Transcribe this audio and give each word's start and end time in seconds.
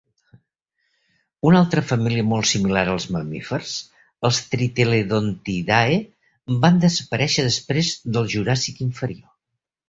Una 1.49 1.59
altra 1.65 1.83
família 1.89 2.23
molt 2.29 2.49
similar 2.51 2.83
als 2.93 3.05
mamífers, 3.15 3.73
els 4.29 4.39
Tritheledontidae, 4.55 6.01
van 6.65 6.81
desaparèixer 6.87 7.47
després 7.51 7.93
del 8.17 8.33
Juràssic 8.37 8.83
Inferior. 8.89 9.31